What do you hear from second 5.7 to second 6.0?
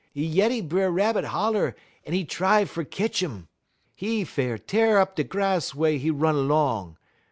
wey